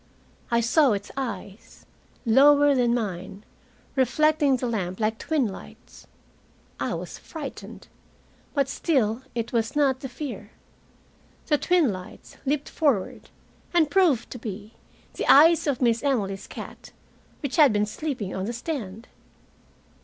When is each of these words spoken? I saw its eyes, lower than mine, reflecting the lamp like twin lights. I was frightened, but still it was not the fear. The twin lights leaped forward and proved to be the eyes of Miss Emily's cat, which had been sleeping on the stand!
I 0.49 0.61
saw 0.61 0.93
its 0.93 1.11
eyes, 1.15 1.85
lower 2.25 2.73
than 2.73 2.95
mine, 2.95 3.43
reflecting 3.95 4.57
the 4.57 4.65
lamp 4.65 4.99
like 4.99 5.19
twin 5.19 5.47
lights. 5.47 6.07
I 6.79 6.95
was 6.95 7.19
frightened, 7.19 7.87
but 8.55 8.67
still 8.67 9.21
it 9.35 9.53
was 9.53 9.75
not 9.75 9.99
the 9.99 10.09
fear. 10.09 10.53
The 11.45 11.59
twin 11.59 11.91
lights 11.93 12.37
leaped 12.47 12.67
forward 12.67 13.29
and 13.75 13.91
proved 13.91 14.31
to 14.31 14.39
be 14.39 14.73
the 15.13 15.31
eyes 15.31 15.67
of 15.67 15.83
Miss 15.83 16.01
Emily's 16.01 16.47
cat, 16.47 16.91
which 17.41 17.57
had 17.57 17.71
been 17.71 17.85
sleeping 17.85 18.33
on 18.35 18.45
the 18.45 18.53
stand! 18.53 19.07